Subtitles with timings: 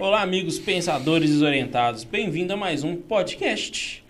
[0.00, 2.04] Olá, amigos pensadores desorientados.
[2.04, 4.02] Bem-vindo a mais um podcast.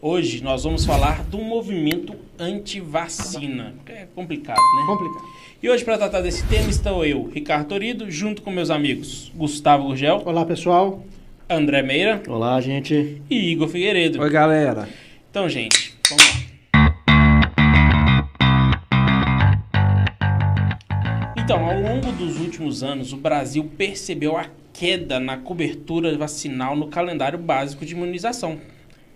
[0.00, 3.74] Hoje nós vamos falar do movimento anti-vacina.
[3.86, 4.86] É complicado, né?
[4.86, 5.24] Complicado.
[5.60, 9.88] E hoje, para tratar desse tema, estou eu, Ricardo Torido, junto com meus amigos Gustavo
[9.88, 11.04] Gurgel, Olá, pessoal.
[11.50, 13.20] André Meira Olá, gente.
[13.28, 14.20] e Igor Figueiredo.
[14.22, 14.88] Oi, galera.
[15.28, 16.52] Então, gente, vamos lá.
[21.36, 26.88] Então, ao longo dos últimos anos, o Brasil percebeu a queda na cobertura vacinal no
[26.88, 28.58] calendário básico de imunização.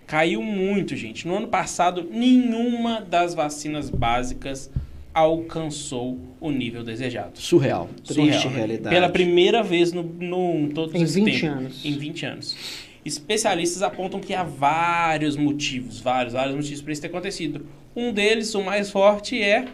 [0.06, 1.26] Caiu muito, gente.
[1.26, 4.70] No ano passado, nenhuma das vacinas básicas
[5.12, 7.38] alcançou o nível desejado.
[7.38, 7.88] Surreal.
[8.04, 8.56] Surreal, Triste né?
[8.56, 8.94] realidade.
[8.94, 11.52] Pela primeira vez no, no em todos Em esse 20 tempo.
[11.54, 11.84] anos.
[11.84, 12.56] Em 20 anos.
[13.04, 17.66] Especialistas apontam que há vários motivos, vários, vários motivos para isso ter acontecido.
[17.94, 19.66] Um deles, o mais forte, é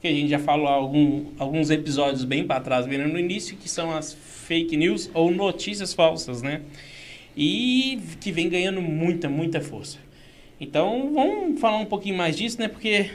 [0.00, 3.68] que a gente já falou algum, alguns episódios bem para trás, bem no início, que
[3.68, 4.14] são as
[4.46, 6.60] fake news ou notícias falsas, né?
[7.36, 9.98] E que vem ganhando muita, muita força.
[10.60, 12.68] Então, vamos falar um pouquinho mais disso, né?
[12.68, 13.10] Porque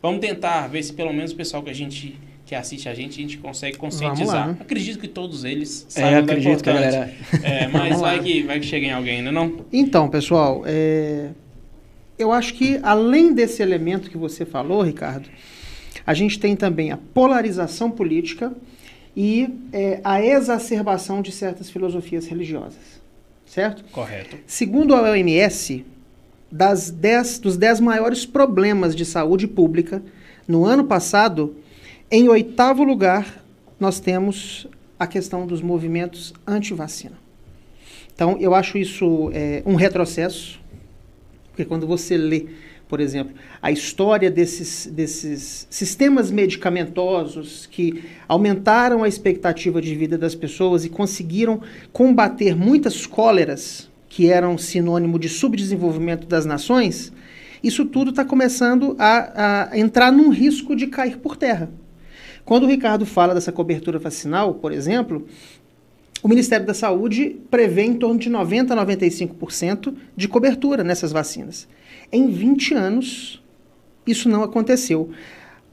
[0.00, 2.14] vamos tentar ver se pelo menos o pessoal que a gente
[2.46, 4.48] que assiste a gente, a gente consegue conscientizar.
[4.48, 4.56] né?
[4.60, 7.14] Acredito que todos eles É, saibam da acredito que a galera.
[7.42, 9.64] É, mas vai que, vai que chega em alguém, né não?
[9.72, 11.30] Então, pessoal, é,
[12.18, 15.26] eu acho que além desse elemento que você falou, Ricardo,
[16.06, 18.52] a gente tem também a polarização política
[19.16, 23.00] e é, a exacerbação de certas filosofias religiosas,
[23.46, 23.84] certo?
[23.92, 24.36] Correto.
[24.46, 25.84] Segundo a OMS,
[26.50, 30.02] das 10, dos 10 maiores problemas de saúde pública,
[30.46, 31.56] no ano passado,
[32.10, 33.42] em oitavo lugar,
[33.78, 34.66] nós temos
[34.98, 37.18] a questão dos movimentos anti-vacina.
[38.14, 40.60] Então, eu acho isso é, um retrocesso,
[41.48, 42.46] porque quando você lê,
[42.88, 50.34] por exemplo, a história desses, desses sistemas medicamentosos que aumentaram a expectativa de vida das
[50.34, 51.60] pessoas e conseguiram
[51.92, 57.12] combater muitas cóleras que eram sinônimo de subdesenvolvimento das nações,
[57.62, 61.70] isso tudo está começando a, a entrar num risco de cair por terra.
[62.44, 65.26] Quando o Ricardo fala dessa cobertura vacinal, por exemplo,
[66.24, 71.68] o Ministério da Saúde prevê em torno de 90% a 95% de cobertura nessas vacinas.
[72.10, 73.42] Em 20 anos,
[74.06, 75.10] isso não aconteceu.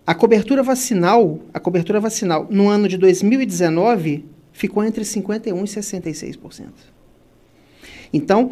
[0.06, 6.67] A cobertura vacinal, a cobertura vacinal no ano de 2019 ficou entre 51% e 66%.
[8.11, 8.51] Então,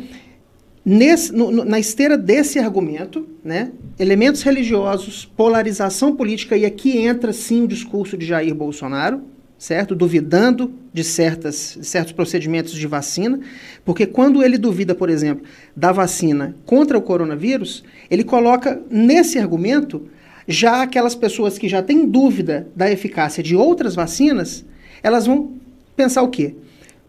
[0.86, 7.34] nesse- no- no- na esteira desse argumento, né, elementos religiosos, polarização política, e aqui entra
[7.34, 9.22] sim o discurso de Jair Bolsonaro,
[9.59, 9.94] certo?
[9.94, 13.40] Duvidando de certas, certos procedimentos de vacina,
[13.84, 20.08] porque quando ele duvida, por exemplo, da vacina contra o coronavírus, ele coloca nesse argumento
[20.47, 24.66] já aquelas pessoas que já têm dúvida da eficácia de outras vacinas,
[25.03, 25.53] elas vão
[25.96, 26.56] pensar o quê?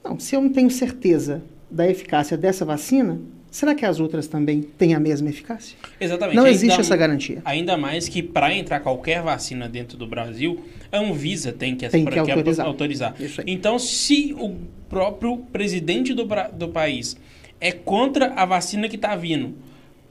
[0.05, 3.19] Não, se eu não tenho certeza da eficácia dessa vacina,
[3.50, 5.77] será que as outras também têm a mesma eficácia?
[6.00, 6.37] Exatamente.
[6.37, 7.43] Não Ainda- existe essa garantia.
[7.44, 10.61] Ainda mais que para entrar qualquer vacina dentro do Brasil,
[10.93, 12.66] a Anvisa tem que, Tem que pra- autorizar.
[12.66, 13.15] autorizar.
[13.21, 13.47] Isso aí.
[13.49, 14.56] Então, se o
[14.88, 17.16] próprio presidente do, do país
[17.61, 19.55] é contra a vacina que está vindo,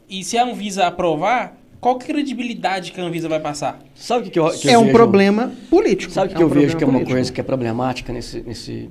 [0.09, 3.79] e se a Anvisa aprovar, qual que é a credibilidade que a Anvisa vai passar?
[3.95, 4.93] Sabe o que, que eu, que eu é um vejo?
[4.93, 6.11] problema político.
[6.11, 7.35] Sabe o que, É que um eu vejo que é uma problema coisa político.
[7.35, 8.89] que é problemática nesse, nesse,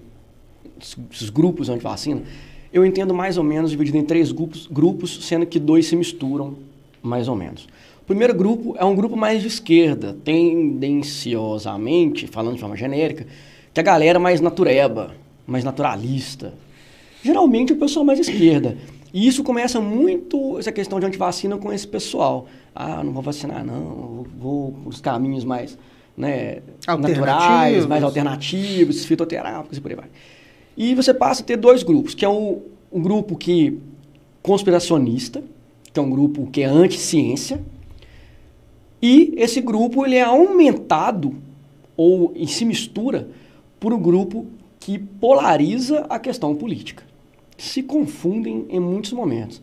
[1.12, 2.22] esses grupos anti-vacina?
[2.72, 6.56] Eu entendo mais ou menos dividido em três grupos, grupos, sendo que dois se misturam,
[7.02, 7.66] mais ou menos.
[8.02, 13.26] O primeiro grupo é um grupo mais de esquerda, tendenciosamente, falando de forma genérica,
[13.72, 15.14] que a galera mais natureba,
[15.46, 16.54] mais naturalista.
[17.22, 18.76] Geralmente o pessoal mais esquerda.
[19.12, 22.46] E isso começa muito, essa questão de antivacina, com esse pessoal.
[22.74, 25.78] Ah, não vou vacinar não, vou os caminhos mais
[26.16, 30.08] né, naturais, mais alternativos, fitoterápicos e por aí vai.
[30.78, 32.62] E você passa a ter dois grupos, que é um,
[32.92, 33.80] um grupo que
[34.40, 35.42] conspiracionista,
[35.92, 37.60] que é um grupo que é anti-ciência,
[39.02, 41.34] e esse grupo ele é aumentado
[41.96, 43.28] ou se mistura
[43.80, 44.46] por um grupo
[44.78, 47.02] que polariza a questão política.
[47.56, 49.60] Se confundem em muitos momentos.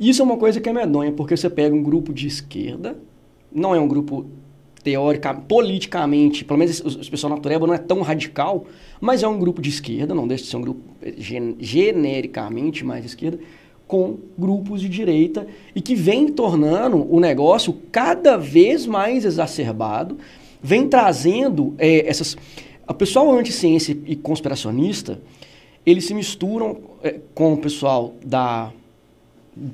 [0.00, 2.96] Isso é uma coisa que é medonha, porque você pega um grupo de esquerda,
[3.52, 4.24] não é um grupo
[4.84, 8.66] teórica, politicamente, pelo menos o pessoal natureba não é tão radical,
[9.00, 12.84] mas é um grupo de esquerda, não deixa de ser um grupo eh, gen- genericamente
[12.84, 13.40] mais de esquerda,
[13.88, 20.16] com grupos de direita e que vem tornando o negócio cada vez mais exacerbado,
[20.62, 22.36] vem trazendo eh, essas.
[22.86, 25.18] O pessoal anti-ciência e conspiracionista,
[25.86, 28.70] eles se misturam eh, com o pessoal da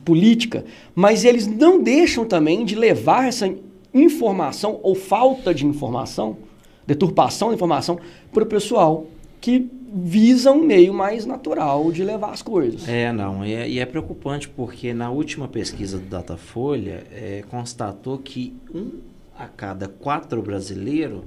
[0.04, 0.64] política,
[0.94, 3.52] mas eles não deixam também de levar essa
[3.92, 6.36] informação ou falta de informação,
[6.86, 7.98] deturpação da informação,
[8.32, 9.06] para o pessoal
[9.40, 12.88] que visa um meio mais natural de levar as coisas.
[12.88, 18.18] É, não, e é, e é preocupante porque na última pesquisa do Datafolha é, constatou
[18.18, 19.00] que um
[19.36, 21.22] a cada quatro brasileiros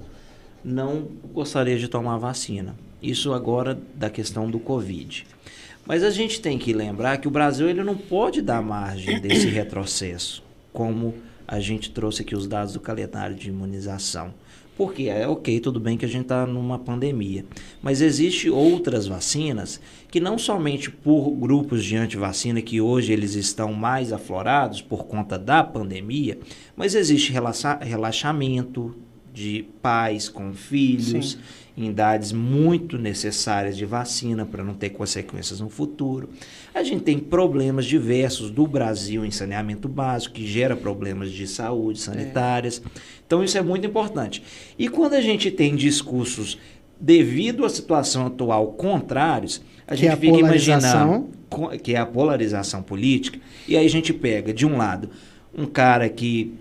[0.63, 2.75] não gostaria de tomar vacina.
[3.01, 5.25] Isso agora da questão do Covid.
[5.85, 9.47] Mas a gente tem que lembrar que o Brasil ele não pode dar margem desse
[9.47, 11.15] retrocesso, como
[11.47, 14.33] a gente trouxe aqui os dados do calendário de imunização.
[14.75, 17.45] Porque é ok, tudo bem que a gente está numa pandemia,
[17.79, 19.79] mas existe outras vacinas
[20.09, 25.37] que não somente por grupos de antivacina que hoje eles estão mais aflorados por conta
[25.37, 26.39] da pandemia,
[26.75, 28.95] mas existe relaxa relaxamento
[29.33, 31.39] de pais com filhos Sim.
[31.75, 36.29] em idades muito necessárias de vacina para não ter consequências no futuro.
[36.73, 41.99] A gente tem problemas diversos do Brasil em saneamento básico, que gera problemas de saúde
[41.99, 42.81] sanitárias.
[43.25, 44.43] Então, isso é muito importante.
[44.77, 46.59] E quando a gente tem discursos,
[46.99, 51.29] devido à situação atual, contrários, a Que gente é fica imaginando
[51.83, 55.09] que é a polarização política, e aí a gente pega, de um lado,
[55.55, 56.53] um cara que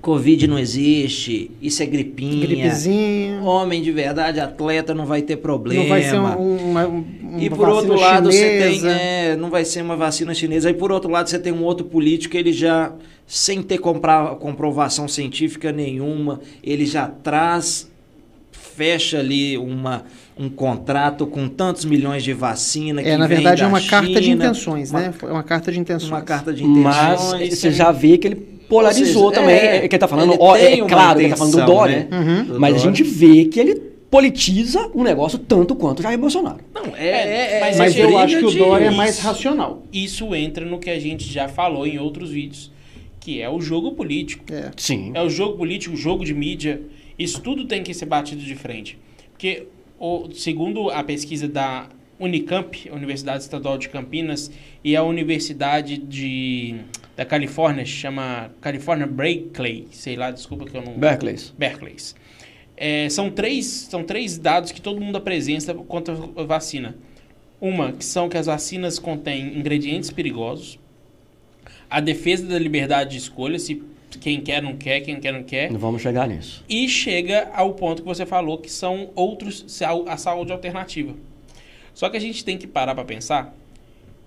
[0.00, 3.42] Covid não existe, isso é gripinha, Gripezinha.
[3.42, 5.82] homem de verdade, atleta, não vai ter problema.
[5.82, 7.04] Não vai ser um- uma, um-
[7.38, 8.74] E uma por outro vacina lado, você tem.
[8.76, 8.90] chinesa.
[8.90, 10.68] é, não vai ser uma vacina chinesa.
[10.68, 12.92] Aí por outro lado, você tem um outro político, ele já,
[13.26, 17.90] sem ter compra- comprovação científica nenhuma, ele já traz,
[18.52, 20.04] fecha ali uma,
[20.38, 23.02] um contrato com tantos milhões de vacina.
[23.02, 25.12] É, que na vem verdade, é uma carta de China, intenções, uma- né?
[25.12, 26.10] Foi uma carta de intenções.
[26.10, 27.32] Uma carta de intenções.
[27.50, 29.56] Mas você já vê que ele polarizou Ou seja, também.
[29.56, 31.52] é, É, que ele tá falando, ele ó, é uma claro que ele tá falando
[31.52, 32.08] do intenção, Dória.
[32.08, 32.18] né?
[32.18, 32.44] Uhum.
[32.44, 33.74] Do Mas a gente vê que ele
[34.10, 36.58] politiza o negócio tanto quanto o Jair Bolsonaro.
[36.74, 39.82] Não, é, é, é, mas Mas é eu acho que o Dória é mais racional.
[39.92, 42.72] Isso entra no que a gente já falou em outros vídeos,
[43.20, 44.44] que é o jogo político.
[44.52, 44.70] É.
[44.76, 45.12] Sim.
[45.14, 46.80] É o jogo político, o jogo de mídia.
[47.18, 48.98] Isso tudo tem que ser batido de frente.
[49.32, 49.66] Porque,
[49.98, 51.86] o, segundo a pesquisa da
[52.18, 54.50] Unicamp, Universidade Estadual de Campinas,
[54.82, 56.76] e a Universidade de,
[57.20, 60.94] da Califórnia, chama California Berkeley, sei lá, desculpa que eu não...
[60.94, 61.36] Berkeley.
[61.58, 61.96] Berkeley.
[62.74, 66.96] É, são, três, são três dados que todo mundo apresenta contra a vacina.
[67.60, 70.78] Uma, que são que as vacinas contêm ingredientes perigosos.
[71.90, 73.82] A defesa da liberdade de escolha, se
[74.18, 75.70] quem quer não quer, quem quer não quer.
[75.70, 76.64] Não vamos chegar nisso.
[76.70, 81.14] E chega ao ponto que você falou, que são outros, a saúde alternativa.
[81.92, 83.54] Só que a gente tem que parar para pensar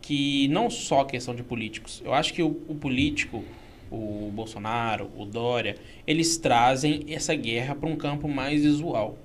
[0.04, 2.02] que não só questão de políticos.
[2.04, 3.42] Eu acho que o, o político,
[3.90, 9.18] o Bolsonaro, o Dória, eles trazem essa guerra para um campo mais visual.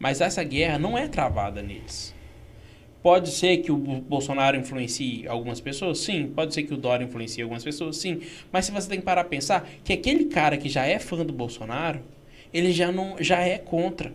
[0.00, 2.12] Mas essa guerra não é travada neles.
[3.00, 5.98] Pode ser que o Bolsonaro influencie algumas pessoas?
[5.98, 6.32] Sim.
[6.34, 7.96] Pode ser que o Dória influencie algumas pessoas?
[7.96, 8.20] Sim.
[8.50, 11.24] Mas se você tem que parar a pensar que aquele cara que já é fã
[11.24, 12.00] do Bolsonaro,
[12.52, 14.12] ele já, não, já é contra.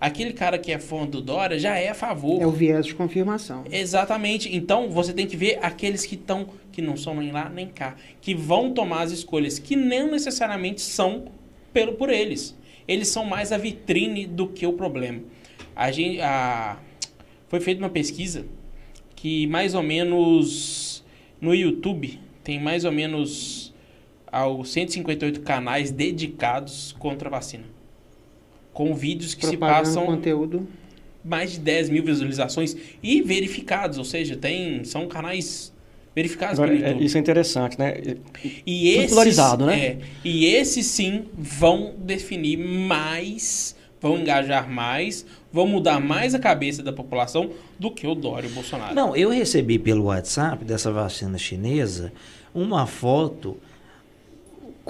[0.00, 2.40] Aquele cara que é fã do Dória já é a favor.
[2.40, 3.64] É o viés de confirmação.
[3.70, 4.54] Exatamente.
[4.54, 7.94] Então você tem que ver aqueles que estão, que não são nem lá nem cá,
[8.18, 11.26] que vão tomar as escolhas, que não necessariamente são
[11.70, 12.56] pelo por eles.
[12.88, 15.20] Eles são mais a vitrine do que o problema.
[15.76, 16.78] A gente, a,
[17.48, 18.46] foi feita uma pesquisa
[19.14, 21.04] que mais ou menos
[21.40, 23.74] no YouTube tem mais ou menos
[24.32, 27.64] aos 158 canais dedicados contra a vacina.
[28.72, 30.68] Com vídeos que se Propagando passam conteúdo.
[31.24, 35.72] mais de 10 mil visualizações e verificados, ou seja, tem, são canais
[36.14, 37.04] verificados Agora, pelo é, YouTube.
[37.04, 37.94] isso é interessante, né?
[38.66, 39.78] E esses, né?
[39.78, 46.82] é, e esses sim vão definir mais, vão engajar mais, vão mudar mais a cabeça
[46.82, 48.94] da população do que o Dória e o Bolsonaro.
[48.94, 52.12] Não, eu recebi pelo WhatsApp dessa vacina chinesa
[52.54, 53.56] uma foto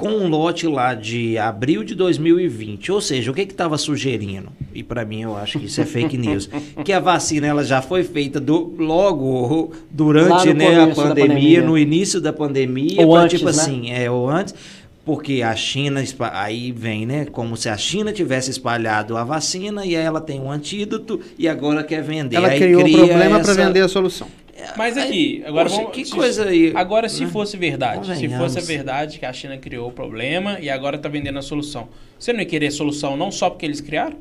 [0.01, 2.91] com um lote lá de abril de 2020.
[2.93, 4.49] Ou seja, o que que estava sugerindo?
[4.75, 6.49] E para mim eu acho que isso é fake news.
[6.85, 11.63] que a vacina ela já foi feita do, logo durante né, a pandemia, pandemia.
[11.63, 13.57] no início da pandemia, Ou pra, antes, tipo né?
[13.63, 14.55] assim, é ou antes.
[15.03, 17.25] Porque a China, aí vem, né?
[17.25, 21.49] Como se a China tivesse espalhado a vacina e aí ela tem um antídoto e
[21.49, 22.37] agora quer vender.
[22.37, 24.29] Ela Aí criou o cria problema para essa- vender a solução.
[24.77, 26.73] Mas aqui, agora poxa, vamos, que se- coisa aí.
[26.75, 27.31] Agora, se né?
[27.31, 31.09] fosse verdade, se fosse a verdade que a China criou o problema e agora está
[31.09, 31.89] vendendo a solução,
[32.19, 34.17] você não ia querer solução não só porque eles criaram?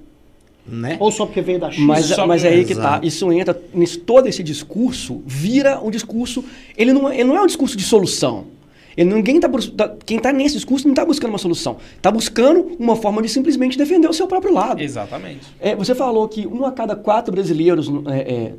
[0.67, 0.98] né?
[1.00, 1.88] Ou só porque veio da China.
[1.88, 2.81] Mas, Só mas que- é aí que tá.
[2.81, 3.08] Exato.
[3.08, 3.60] Isso entra.
[3.74, 6.46] Nisso, todo esse discurso vira um discurso.
[6.77, 8.46] Ele não, é- ele não é um discurso de solução.
[8.96, 11.77] Ele, ninguém tá, tá- quem está nesse discurso não está buscando uma solução.
[11.96, 14.79] Está buscando uma forma de simplesmente defender o seu próprio lado.
[14.79, 15.48] Exatamente.
[15.60, 18.53] É, você falou que um a cada quatro brasileiros é, é,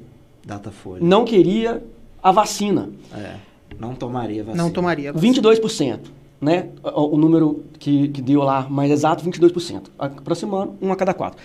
[0.45, 1.01] Datafolha.
[1.03, 1.83] não queria
[2.23, 2.91] a vacina.
[3.15, 3.35] É,
[3.79, 4.63] não tomaria vacina.
[4.63, 5.13] Não tomaria.
[5.13, 5.43] vacina.
[5.43, 6.01] 22%.
[6.41, 6.69] Né?
[6.83, 9.89] O, o número que, que deu lá mais exato, 22%.
[9.99, 11.39] Aproximando, um a cada quatro.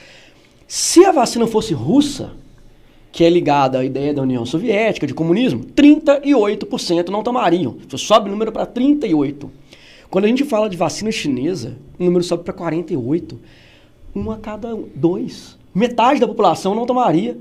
[0.67, 2.31] Se a vacina fosse russa,
[3.11, 7.77] que é ligada à ideia da União Soviética, de comunismo, 38% não tomariam.
[7.87, 9.49] Você sobe o número para 38%.
[10.09, 13.35] Quando a gente fala de vacina chinesa, o número sobe para 48%.
[14.15, 15.57] Um a cada dois.
[15.73, 17.37] Metade da população não tomaria.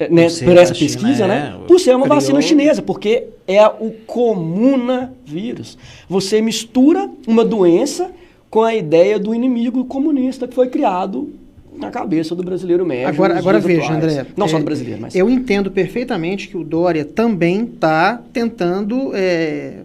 [0.00, 1.56] É, né, China, pesquisa, é, né?
[1.62, 5.76] o- Por ser uma criou- vacina chinesa, porque é o comunavírus.
[6.08, 8.10] Você mistura uma doença
[8.50, 11.30] com a ideia do inimigo comunista que foi criado
[11.76, 13.08] na cabeça do brasileiro médio.
[13.08, 13.92] Agora, agora veja.
[13.92, 14.26] André.
[14.36, 15.14] Não só é, do brasileiro, mas.
[15.14, 19.80] Eu entendo perfeitamente que o Dória também está tentando é,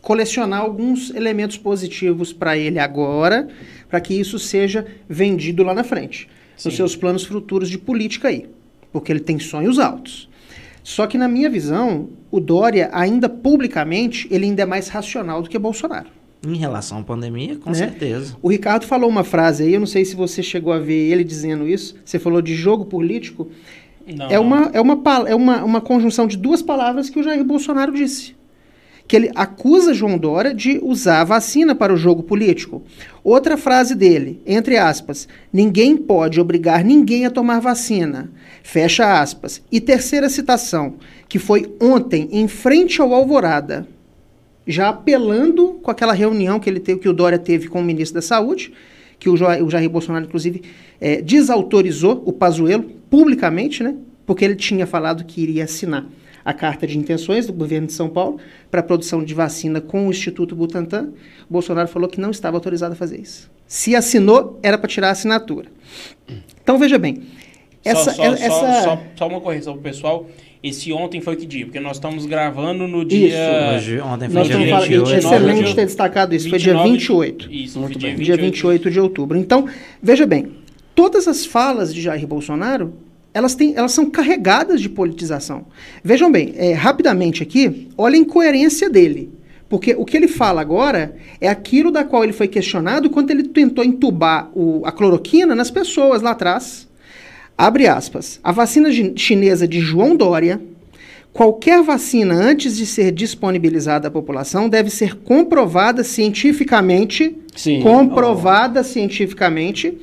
[0.00, 3.48] colecionar alguns elementos positivos para ele agora,
[3.88, 6.68] para que isso seja vendido lá na frente, Sim.
[6.68, 8.46] nos seus planos futuros de política aí,
[8.96, 10.26] porque ele tem sonhos altos.
[10.82, 15.50] Só que na minha visão, o Dória ainda publicamente ele ainda é mais racional do
[15.50, 16.08] que Bolsonaro.
[16.46, 17.76] Em relação à pandemia, com Né?
[17.76, 18.36] certeza.
[18.40, 21.24] O Ricardo falou uma frase aí, eu não sei se você chegou a ver ele
[21.24, 21.96] dizendo isso.
[22.04, 23.48] Você falou de jogo político.
[24.06, 24.98] Não, É, uma, é, uma,
[25.28, 28.34] é uma, uma conjunção de duas palavras que o Jair Bolsonaro disse.
[29.08, 32.82] Que ele acusa João Dória de usar a vacina para o jogo político.
[33.22, 38.30] Outra frase dele, entre aspas, ninguém pode obrigar ninguém a tomar vacina.
[38.66, 39.62] Fecha aspas.
[39.70, 40.94] E terceira citação,
[41.28, 43.86] que foi ontem, em frente ao Alvorada,
[44.66, 48.16] já apelando com aquela reunião que ele teve, que o Dória teve com o ministro
[48.16, 48.72] da Saúde,
[49.20, 50.62] que o, Jair Bolsonaro, inclusive,
[51.00, 53.94] eh, desautorizou o Pazuello publicamente, né?
[54.26, 56.04] Porque ele tinha falado que iria assinar
[56.44, 60.08] a carta de intenções do governo de São Paulo para a produção de vacina com
[60.08, 61.12] o Instituto Butantan.
[61.48, 63.48] Bolsonaro falou que não estava autorizado a fazer isso.
[63.64, 65.68] Se assinou, era para tirar a assinatura.
[66.60, 67.22] Então, veja bem.
[67.86, 68.48] Essa, só, só, essa...
[68.50, 70.26] só, só, só uma correção pro pessoal.
[70.62, 71.64] Esse ontem foi que dia?
[71.66, 73.74] Porque nós estamos gravando no dia.
[73.76, 75.18] Hoje, ontem foi Nós dia estamos falando, 28.
[75.26, 77.52] excelente de- ter destacado isso, foi dia 29 28.
[77.52, 78.16] Isso, Muito foi bem.
[78.16, 79.38] dia dia 28 de outubro.
[79.38, 79.66] Então,
[80.02, 80.48] veja bem,
[80.94, 82.94] todas as falas de Jair Bolsonaro,
[83.32, 85.66] elas, têm, elas são carregadas de politização.
[86.02, 89.30] Vejam bem, é, rapidamente aqui, olha a incoerência dele.
[89.68, 93.42] Porque o que ele fala agora é aquilo da qual ele foi questionado quando ele
[93.44, 96.85] tentou entubar o- a cloroquina nas pessoas lá atrás.
[97.56, 98.38] Abre aspas.
[98.44, 100.60] A vacina chinesa de João Dória,
[101.32, 107.80] qualquer vacina antes de ser disponibilizada à população deve ser comprovada cientificamente Sim.
[107.82, 109.96] comprovada cientificamente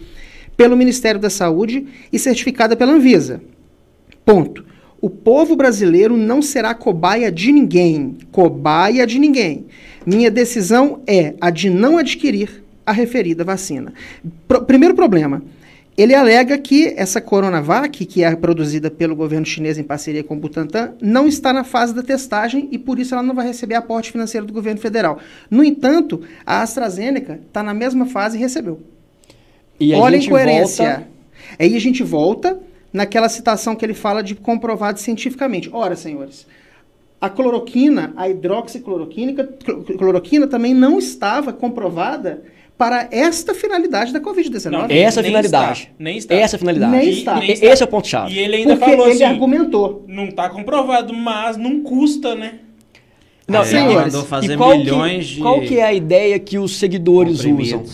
[0.57, 3.41] pelo Ministério da Saúde e certificada pela Anvisa.
[4.25, 4.65] Ponto.
[5.01, 8.17] O povo brasileiro não será cobaia de ninguém.
[8.31, 9.65] Cobaia de ninguém.
[10.05, 13.93] Minha decisão é a de não adquirir a referida vacina.
[14.47, 15.43] Pro- primeiro problema.
[15.95, 20.39] Ele alega que essa Coronavac, que é produzida pelo governo chinês em parceria com o
[20.39, 24.11] Butantan, não está na fase da testagem e por isso ela não vai receber aporte
[24.11, 25.19] financeiro do governo federal.
[25.51, 28.81] No entanto, a AstraZeneca está na mesma fase e recebeu.
[29.79, 30.85] E Olha a incoerência.
[30.85, 31.07] volta-
[31.59, 32.57] Aí a gente volta
[32.91, 35.69] naquela citação que ele fala de comprovado cientificamente.
[35.71, 36.47] Ora, senhores,
[37.21, 42.43] a cloroquina, a hidroxicloroquina, cloro- cloroquina também não estava comprovada
[42.83, 44.69] para esta finalidade da Covid-19.
[44.69, 45.79] Não, Essa é a Nem finalidade.
[45.83, 46.35] está, nem está.
[46.35, 46.91] Essa é a finalidade.
[46.91, 47.41] Nem E- está.
[47.45, 48.33] e- Esse é o ponto-chave.
[48.33, 50.03] E ele ainda Porque falou ele assim: argumentou.
[50.05, 52.55] não está comprovado, mas não custa, né?
[53.47, 56.77] Não, senhores, ele mandou fazer milhões que, de qual que é a ideia que os
[56.77, 57.85] seguidores usam?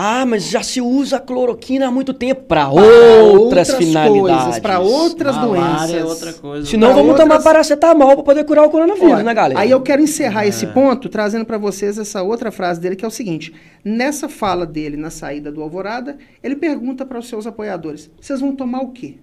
[0.00, 2.72] Ah, mas já se usa a cloroquina há muito tempo para Para
[3.20, 4.60] outras, finalidades.
[4.60, 6.08] para outras Malária é doenças.
[6.08, 6.66] outra coisa.
[6.70, 9.58] Senão Pra vamos outras- tomar paracetamol para poder curar o coronavírus, Olha, né, galera?
[9.58, 13.08] Aí eu quero encerrar esse ponto trazendo para vocês essa outra frase dele, que é
[13.08, 13.52] o seguinte:
[13.84, 18.54] nessa fala dele na saída do Alvorada, ele pergunta para os seus apoiadores: vocês vão
[18.54, 19.16] tomar o quê?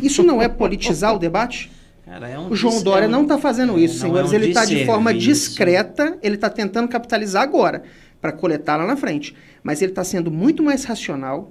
[0.00, 1.68] Isso não é politizar o debate?
[2.04, 4.32] Cara, é um O João Dória é um- não está fazendo é, isso, senhores.
[4.32, 7.82] é um ele está de forma discreta, ele está tentando capitalizar agora,
[8.22, 9.34] para coletar lá na frente.
[9.64, 11.50] Mas ele está sendo muito mais racional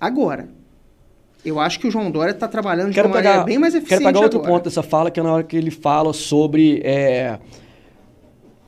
[0.00, 0.48] agora.
[1.44, 3.74] Eu acho que o João Dória está trabalhando de Quero uma maneira pegar, bem mais
[3.74, 4.52] quero eficiente pegar outro agora.
[4.54, 7.38] ponto dessa fala, que é na hora que ele fala sobre é,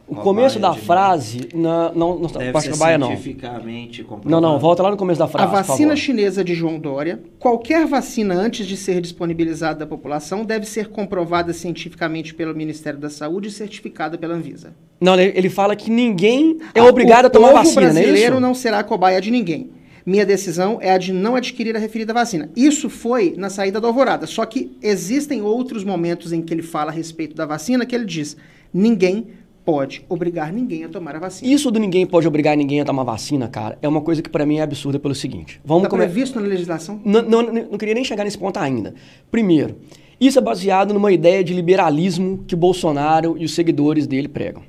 [0.09, 3.09] o começo da de frase, na, não, não, Deve ser da Baia não.
[3.09, 4.43] cientificamente Não, comprovado.
[4.43, 7.87] não, volta lá no começo da A frase, por vacina chinesa de João Dória, qualquer
[7.87, 13.49] vacina antes de ser disponibilizada à população deve ser comprovada cientificamente pelo Ministério da Saúde
[13.49, 14.75] e certificada pela Anvisa.
[15.01, 18.35] Não, ele, fala que ninguém é Ah, obrigado a tomar o vacina, não é brasileiro
[18.35, 18.41] isso?
[18.41, 19.71] não será cobaia de ninguém.
[20.07, 22.49] Minha decisão é a de não adquirir a referida vacina.
[22.57, 24.27] Isso foi na saída do Alvorada.
[24.27, 28.07] Só que existem outros momentos em que ele fala a respeito da vacina que ele
[28.07, 28.35] diz:
[28.73, 29.27] ninguém
[29.69, 31.53] pode obrigar ninguém a tomar a vacina.
[31.53, 34.47] Isso do ninguém pode obrigar ninguém a tomar vacina, cara, é uma coisa que pra
[34.47, 35.61] mim é absurda pelo seguinte.
[35.63, 36.99] Vamos Está come- previsto na legislação?
[37.05, 38.95] Não, não, não queria nem chegar nesse ponto ainda.
[39.31, 39.77] Primeiro,
[40.19, 44.63] isso é baseado numa ideia de liberalismo que Bolsonaro e os seguidores dele pregam.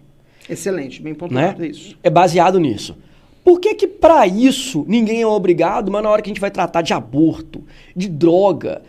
[0.49, 1.17] Excelente, bem Né?
[1.17, 1.95] pontuado isso.
[2.03, 2.97] É baseado nisso.
[3.41, 6.51] Por que que para isso ninguém é obrigado, mas na hora que a gente vai
[6.51, 7.63] tratar de aborto,
[7.95, 8.81] de droga,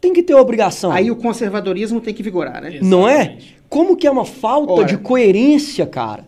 [0.00, 0.92] tem que ter obrigação.
[0.92, 2.78] Aí o conservadorismo tem que vigorar, né?
[2.82, 3.38] Não é?
[3.68, 4.84] Como que é uma falta Ora.
[4.84, 6.24] de coerência, cara?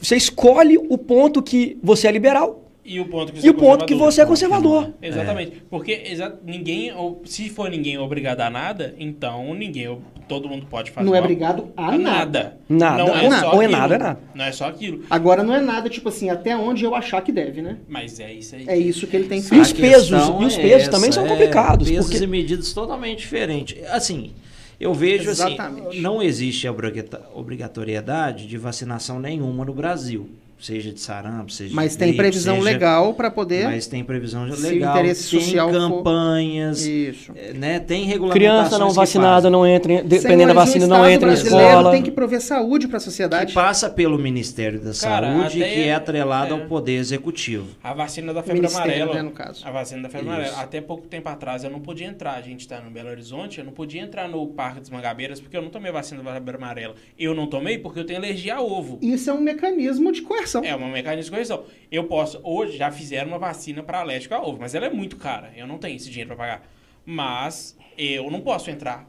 [0.00, 3.84] Você escolhe o ponto que você é liberal E o ponto que e o ponto
[3.86, 4.92] que você é conservador.
[5.00, 5.62] Exatamente.
[5.70, 10.90] Porque exa- ninguém, ou- se for ninguém obrigado a nada, então ninguém, todo mundo pode
[10.90, 11.06] fazer.
[11.06, 12.58] Não é obrigado a a nada.
[12.68, 13.02] Nada.
[13.04, 13.40] Não é Ou nada.
[13.42, 14.20] só Ou é nada, é nada.
[14.34, 15.02] Não é só aquilo.
[15.08, 17.78] Agora não é nada, tipo assim, até onde eu achar que deve, né?
[17.88, 18.64] Mas é isso aí.
[18.68, 19.60] É isso que ele tem que E fazer.
[19.62, 23.18] os pesos- e os é pesos também são é complicados, pesos porque- e medidas totalmente
[23.20, 23.82] diferentes.
[23.90, 24.32] Assim,
[24.78, 25.88] eu vejo Exatamente.
[25.88, 31.92] assim, não existe obrigata- obrigatoriedade de vacinação nenhuma no Brasil, seja de sarampo, seja Mas
[31.92, 33.64] de tem gripe, previsão seja- legal para poder.
[33.64, 37.32] Mas tem previsão legal, interesse tem social for- campanhas, Isso.
[37.36, 37.78] eh, né?
[37.80, 38.32] Tem regulamentações
[38.68, 41.66] Criança não que vacinada não entra, em- dependendo Senhores, da vacina, não entra em brasileiro
[41.68, 41.90] escola.
[41.92, 43.52] tem que prover saúde para a que sociedade.
[43.52, 46.60] passa pelo Ministério da Cara, Saúde, até- que é atrelado é.
[46.60, 47.66] ao Poder Executivo.
[47.82, 49.14] A vacina da febre Ministério, amarela.
[49.14, 49.62] né, no caso.
[49.66, 50.34] A vacina da febre Isso.
[50.36, 50.60] amarela.
[50.62, 52.34] Até pouco tempo atrás eu não podia entrar.
[52.36, 55.56] A gente tá no Belo Horizonte, eu não podia entrar no Parque dos Mangabeiras porque
[55.56, 56.94] eu não tomei a vacina da febre amarela.
[57.18, 58.98] Eu não tomei porque eu tenho alergia a ovo.
[59.02, 60.64] Isso é um mecanismo de coerção.
[60.64, 61.64] É uma mecanismo de correção.
[61.90, 65.16] Eu posso, hoje já fizeram uma vacina para alérgico a ovo, mas ela é muito
[65.16, 65.52] cara.
[65.56, 66.68] Eu não tenho esse dinheiro para pagar.
[67.04, 69.08] Mas eu não posso entrar.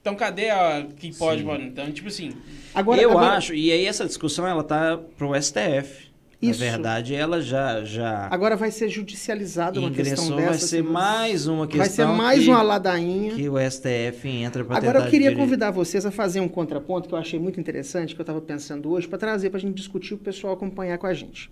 [0.00, 1.46] Então cadê a que pode, Sim.
[1.46, 1.64] mano?
[1.64, 2.32] Então, tipo assim,
[2.74, 6.07] Agora, eu agora- acho, e aí essa discussão ela tá pro STF.
[6.40, 6.60] Isso.
[6.60, 10.48] Na verdade, ela já já Agora vai ser judicializada uma questão dessa.
[10.50, 13.34] vai ser mais uma questão Vai ser mais que, uma ladainha.
[13.34, 17.14] que o STF entra para Agora eu queria convidar vocês a fazer um contraponto que
[17.14, 20.14] eu achei muito interessante, que eu estava pensando hoje, para trazer para a gente discutir
[20.14, 21.50] o pessoal acompanhar com a gente.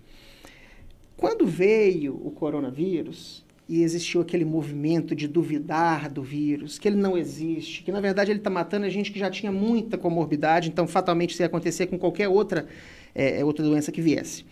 [1.17, 7.17] Quando veio o coronavírus e existiu aquele movimento de duvidar do vírus, que ele não
[7.17, 10.87] existe, que na verdade ele está matando a gente que já tinha muita comorbidade, então
[10.87, 12.67] fatalmente isso ia acontecer com qualquer outra,
[13.13, 14.45] é, outra doença que viesse.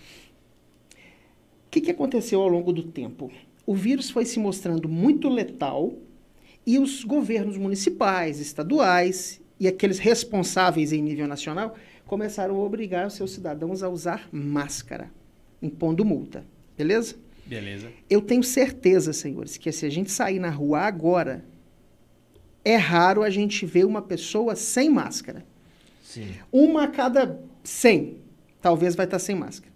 [1.76, 3.30] O que, que aconteceu ao longo do tempo?
[3.66, 5.92] O vírus foi se mostrando muito letal
[6.66, 13.16] e os governos municipais, estaduais e aqueles responsáveis em nível nacional começaram a obrigar os
[13.16, 15.12] seus cidadãos a usar máscara,
[15.62, 16.46] impondo multa.
[16.78, 17.18] Beleza?
[17.46, 17.92] beleza.
[18.10, 21.44] Eu tenho certeza, senhores, que se a gente sair na rua agora,
[22.64, 25.46] é raro a gente ver uma pessoa sem máscara.
[26.02, 26.36] Sim.
[26.54, 28.16] Uma a cada 100,
[28.62, 29.75] talvez vai estar sem máscara.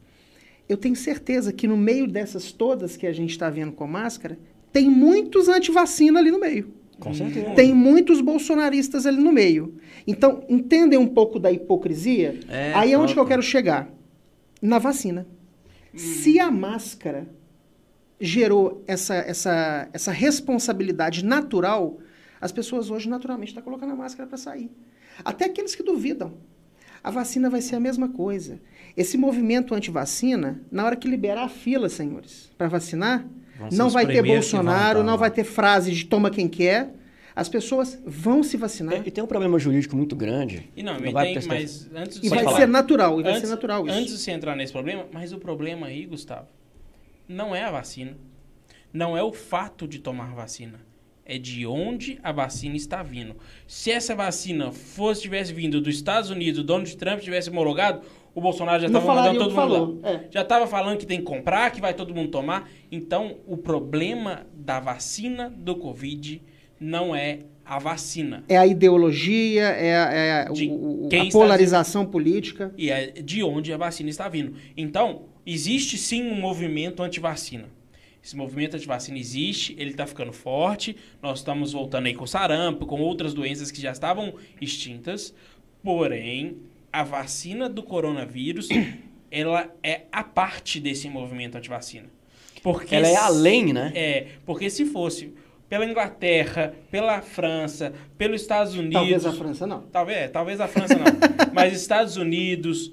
[0.69, 4.37] Eu tenho certeza que no meio dessas todas que a gente está vendo com máscara,
[4.71, 6.71] tem muitos antivacina ali no meio.
[6.99, 7.51] Com certeza.
[7.51, 9.79] Tem muitos bolsonaristas ali no meio.
[10.05, 12.39] Então, entendem um pouco da hipocrisia?
[12.47, 13.89] É, Aí é onde que eu quero chegar.
[14.61, 15.25] Na vacina.
[15.95, 17.27] Se a máscara
[18.19, 21.97] gerou essa, essa, essa responsabilidade natural,
[22.39, 24.69] as pessoas hoje naturalmente estão colocando a máscara para sair.
[25.23, 26.33] Até aqueles que duvidam.
[27.03, 28.59] A vacina vai ser a mesma coisa.
[28.95, 33.25] Esse movimento anti-vacina, na hora que liberar a fila, senhores, para vacinar,
[33.71, 36.93] não vai ter Bolsonaro, não vai ter frase de toma quem quer.
[37.35, 38.95] As pessoas vão se vacinar.
[38.95, 40.69] É, E tem um problema jurídico muito grande.
[40.75, 43.31] E não, Não vai tem, mas antes de E vai falar- ser natural, e vai
[43.31, 43.95] antes, ser natural isso.
[43.95, 46.47] Antes de você entrar nesse problema, mas o problema aí, Gustavo,
[47.29, 48.17] não é a vacina.
[48.91, 50.81] Não é o fato de tomar vacina.
[51.31, 53.35] É de onde a vacina está vindo.
[53.67, 58.01] Se essa vacina fosse tivesse vindo dos Estados Unidos, o Donald Trump tivesse homologado,
[58.33, 59.53] o Bolsonaro já estava mandando todo
[59.87, 59.99] mundo.
[60.07, 60.19] É.
[60.31, 62.67] Já estava falando que tem que comprar, que vai todo mundo tomar.
[62.91, 66.41] Então, o problema da vacina do Covid
[66.79, 68.43] não é a vacina.
[68.49, 72.73] É a ideologia, é, a- é a- o- a polarização política.
[72.77, 74.53] e é de onde a vacina está vindo.
[74.75, 77.65] Então, existe sim um movimento anti-vacina.
[78.23, 80.95] Esse movimento anti-vacina existe, ele está ficando forte.
[81.21, 85.33] Nós estamos voltando aí com sarampo, com outras doenças que já estavam extintas.
[85.81, 86.57] Porém,
[86.91, 88.67] a vacina do coronavírus,
[89.31, 92.07] ela é a parte desse movimento anti-vacina.
[92.61, 93.91] Porque Ela é além, né?
[93.95, 95.33] É, porque se fosse
[95.69, 98.93] pela Inglaterra, pela França, pelos Estados Unidos...
[98.93, 99.81] Talvez a França não.
[99.83, 101.05] Talvez, é, talvez a França não.
[101.53, 102.91] Mas Estados Unidos,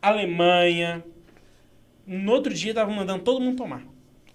[0.00, 1.02] Alemanha.
[2.06, 3.82] No outro dia estavam mandando todo mundo tomar.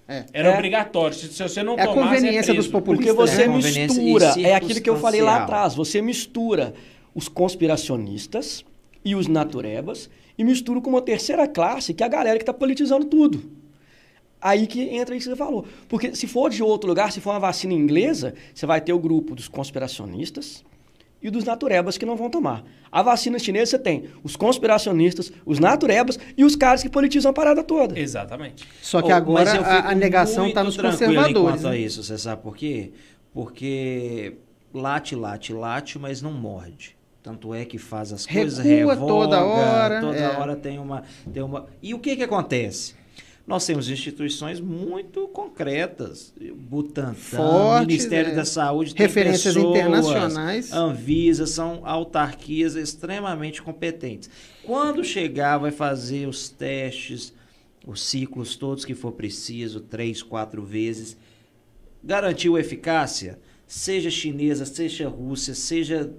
[0.07, 0.25] É.
[0.33, 0.53] Era É.
[0.53, 1.15] obrigatório.
[1.15, 3.15] Se, se você não É a tomasse, conveniência é dos populistas.
[3.15, 3.55] Porque você né?
[3.57, 6.73] Mistura, é aquilo que eu falei lá atrás, você mistura
[7.15, 8.65] os conspiracionistas
[9.03, 12.53] e os naturebas e mistura com uma terceira classe, que é a galera que está
[12.53, 13.51] politizando tudo.
[14.41, 15.65] Aí que entra isso que você falou.
[15.87, 18.99] Porque se for de outro lugar, se for uma vacina inglesa, você vai ter o
[18.99, 20.65] grupo dos conspiracionistas
[21.23, 22.63] e dos naturebas que não vão tomar.
[22.91, 27.33] A vacina chinesa você tem os conspiracionistas, os naturebas e os caras que politizam a
[27.33, 27.97] parada toda.
[27.97, 28.67] Exatamente.
[28.81, 31.59] Só que Oh, agora a, a negação está nos tranquilo conservadores.
[31.59, 31.77] Enquanto a né?
[31.77, 32.91] isso, você sabe por quê?
[33.33, 34.35] Porque
[34.73, 36.95] late, late, late, mas não morde.
[37.21, 40.37] Tanto é que faz as coisas, Recua revoga, toda hora, toda é.
[40.37, 41.67] hora tem uma, tem uma...
[41.81, 42.95] E o que que acontece?
[43.45, 48.35] Nós temos instituições muito concretas, Butantan, Fortes, Ministério é.
[48.35, 50.71] da Saúde, tem Referências pessoas, internacionais.
[50.71, 54.29] Anvisa, são autarquias extremamente competentes.
[54.63, 57.33] Quando chegar, vai fazer os testes,
[57.85, 61.17] os ciclos todos que for preciso, três, quatro vezes.
[62.01, 63.39] Garantiu eficácia?
[63.67, 66.13] Seja chinesa, seja Rússia, seja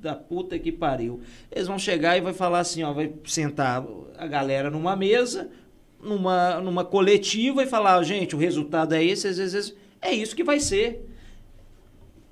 [0.00, 1.20] da puta que pariu.
[1.50, 3.86] Eles vão chegar e vai falar assim, ó, vai sentar
[4.18, 5.48] a galera numa mesa,
[6.02, 10.44] numa, numa coletiva e falar, gente, o resultado é esse, às vezes é isso que
[10.44, 11.08] vai ser.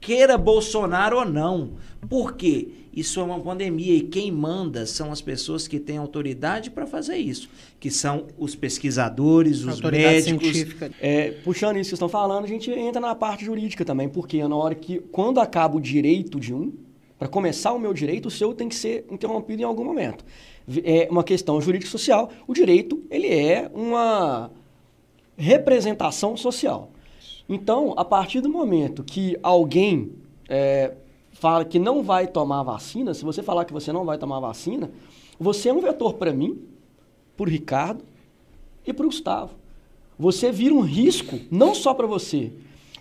[0.00, 1.72] Queira Bolsonaro ou não.
[2.08, 2.68] Por quê?
[2.92, 7.18] Isso é uma pandemia e quem manda são as pessoas que têm autoridade para fazer
[7.18, 10.48] isso, que são os pesquisadores, os Autoridade médicos.
[10.48, 10.90] científica.
[11.00, 14.42] É, puxando isso que vocês estão falando, a gente entra na parte jurídica também, porque
[14.46, 16.72] na hora que, quando acaba o direito de um,
[17.16, 20.24] para começar o meu direito, o seu tem que ser interrompido em algum momento.
[20.84, 22.30] É uma questão jurídica social.
[22.46, 24.50] O direito, ele é uma
[25.36, 26.90] representação social.
[27.48, 30.12] Então, a partir do momento que alguém
[30.48, 30.92] é,
[31.32, 34.90] fala que não vai tomar vacina, se você falar que você não vai tomar vacina,
[35.38, 36.60] você é um vetor para mim,
[37.36, 38.04] para o Ricardo
[38.86, 39.54] e para o Gustavo.
[40.18, 42.52] Você vira um risco, não só para você,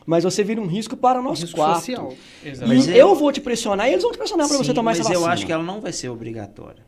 [0.06, 1.82] mas você vira um risco para nós Risco quatro.
[1.82, 2.13] social.
[2.43, 5.00] E Mas eu vou te pressionar e eles vão te pressionar para você tomar mas
[5.02, 5.28] essa vacina.
[5.28, 6.84] eu acho que ela não vai ser obrigatória.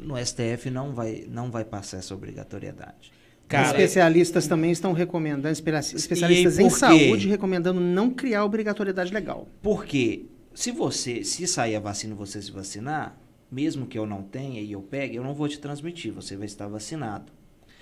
[0.00, 3.12] No STF não vai, não vai passar essa obrigatoriedade.
[3.48, 9.48] Cara, especialistas também estão recomendando, espe- especialistas em saúde recomendando não criar obrigatoriedade legal.
[9.60, 13.18] Porque se você, se sair a vacina e você se vacinar,
[13.50, 16.46] mesmo que eu não tenha e eu pegue, eu não vou te transmitir, você vai
[16.46, 17.32] estar vacinado.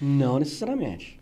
[0.01, 1.21] Não necessariamente.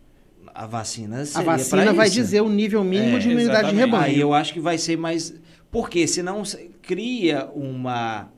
[0.55, 2.15] A vacina A vacina vai isso.
[2.15, 3.79] dizer o nível mínimo É, de imunidade de exatamente.
[3.85, 4.03] rebanho.
[4.15, 5.33] Aí eu acho que vai ser mais.
[5.69, 8.31] Porque senão se- cria uma.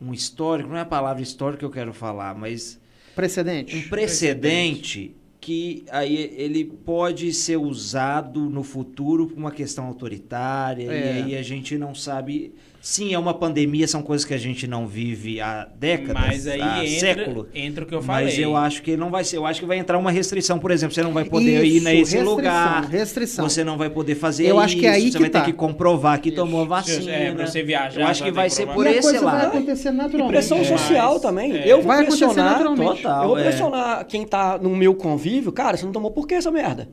[0.00, 2.80] Um histórico, não é a palavra histórico que eu quero falar, mas
[3.14, 3.76] Precedente.
[3.76, 11.20] um precedente que aí ele pode ser usado no futuro por uma questão autoritária É.
[11.20, 12.52] e aí a gente não sabe.
[12.80, 16.62] Sim, é uma pandemia, são coisas que a gente não vive há décadas, Mas aí
[16.62, 17.48] há entra, século.
[17.52, 18.26] entra o que eu falei.
[18.26, 19.36] Mas eu acho que não vai ser.
[19.36, 21.84] Eu acho que vai entrar uma restrição, por exemplo, você não vai poder ir Isso,
[21.84, 22.84] nesse restrição, lugar.
[22.88, 23.48] restrição.
[23.48, 24.64] Você não vai poder fazer Eu isso.
[24.64, 25.40] acho que é aí você que vai tá.
[25.40, 26.36] ter que comprovar que Isso.
[26.36, 27.10] tomou vacina.
[27.10, 29.34] É, pra você viajar, Eu acho que vai ser por e a esse coisa vai
[29.34, 29.46] lado.
[29.48, 30.30] acontecer E naturalmente.
[30.32, 31.52] pressão É, social mas, também.
[31.58, 31.66] é.
[31.70, 32.52] Eu vou Vai pressionar.
[32.52, 33.02] naturalmente.
[33.02, 33.42] Total, eu vou é.
[33.42, 35.27] pressionar quem tá no meu convívio.
[35.54, 36.88] Cara, você não tomou por que essa merda?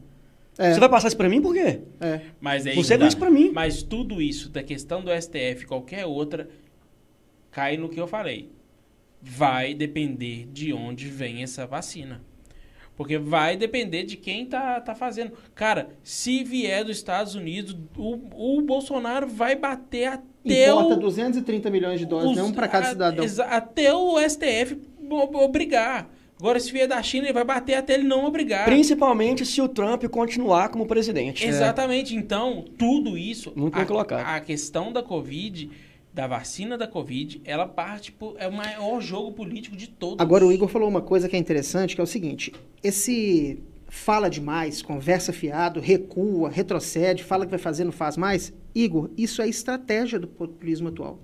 [0.58, 1.82] É, Você vai passar isso pra mim por quê?
[2.00, 2.22] é.
[2.40, 3.52] Mas aí Você que deu isso pra mim.
[3.54, 6.48] Mas tudo isso, da questão do STF, qualquer outra,
[7.52, 8.50] cai no que eu falei.
[9.22, 12.22] Vai depender de onde vem essa vacina.
[12.96, 15.34] Porque vai depender de quem tá, tá fazendo.
[15.54, 21.00] Cara, se vier dos Estados Unidos, o, o Bolsonaro vai bater até Importa o...
[21.02, 23.26] 230 milhões de doses, os- um para cada a- cidadão.
[23.50, 24.78] até o STF
[25.34, 26.10] obrigar.
[26.46, 28.66] Agora, se vier da China, ele vai bater até ele não obrigar.
[28.66, 31.44] Principalmente se o Trump continuar como presidente.
[31.44, 32.16] Exatamente.
[32.16, 34.24] Então, tudo isso, bem a, colocado.
[34.24, 35.72] a questão da Covid,
[36.14, 40.20] da vacina da Covid, ela parte por, é o maior jogo político de todos.
[40.20, 42.54] Agora o Igor falou uma coisa que é interessante, que é o seguinte:
[42.84, 48.54] esse fala demais, conversa fiado, recua, retrocede, fala que vai fazer, não faz mais.
[48.76, 51.20] Igor, isso é estratégia do populismo atual.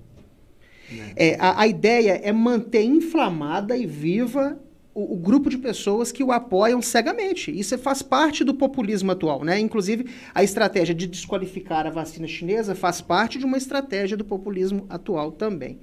[1.14, 4.58] É, a, a ideia é manter inflamada e viva
[4.94, 7.50] o, o grupo de pessoas que o apoiam cegamente.
[7.50, 9.58] Isso faz parte do populismo atual, né?
[9.58, 14.86] Inclusive, a estratégia de desqualificar a vacina chinesa faz parte de uma estratégia do populismo
[14.88, 15.80] atual também.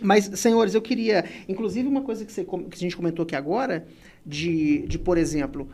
[0.00, 1.24] Mas, senhores, eu queria.
[1.48, 3.86] Inclusive, uma coisa que, você que a gente comentou aqui agora,
[4.24, 5.68] de, de por exemplo,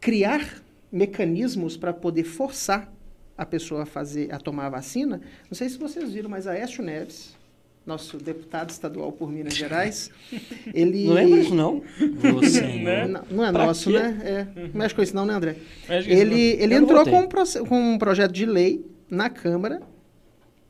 [0.00, 2.92] criar mecanismos para poder forçar
[3.36, 5.20] a pessoa a fazer, a tomar a vacina.
[5.50, 7.35] Não sei se vocês viram, mas Aécio Neves,
[7.86, 10.10] nosso deputado estadual por Minas Gerais,
[10.74, 11.04] ele.
[11.06, 11.82] Não lembra disso, não?
[12.34, 13.06] Você, Né?
[13.06, 13.98] Não, não é Pra nosso, quê?
[13.98, 14.18] né?
[14.24, 15.56] É, não mexe com isso, não, né, André?
[15.84, 17.12] Isso Ele, ele Eu não entrou votei.
[17.12, 19.80] com um, proce- com um projeto de lei na Câmara